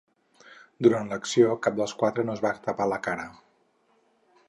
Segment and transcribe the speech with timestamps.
[0.87, 3.31] Durant l’acció cap dels quatre no es va tapar la cara.